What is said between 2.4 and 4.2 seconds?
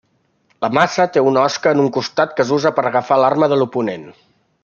s'usa per agafar l'arma de l'oponent.